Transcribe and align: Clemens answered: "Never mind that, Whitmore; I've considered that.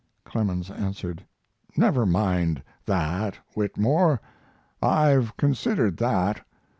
Clemens 0.25 0.71
answered: 0.71 1.23
"Never 1.77 2.07
mind 2.07 2.63
that, 2.87 3.35
Whitmore; 3.53 4.19
I've 4.81 5.37
considered 5.37 5.97
that. 5.97 6.41